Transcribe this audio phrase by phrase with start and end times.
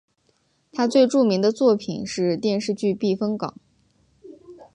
[0.73, 3.53] 他最著名的作品是电视剧避风港。